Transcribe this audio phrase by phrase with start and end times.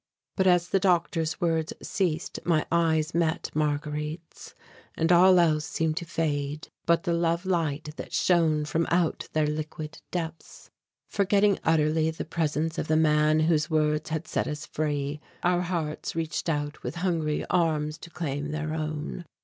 [0.35, 4.55] But as the doctor's words ceased my eyes met Marguerite's
[4.95, 9.45] and all else seemed to fade but the love light that shone from out their
[9.45, 10.71] liquid depths.
[11.07, 16.15] Forgetting utterly the presence of the man whose words had set us free, our hearts
[16.15, 19.23] reached out with hungry arms to claim their own.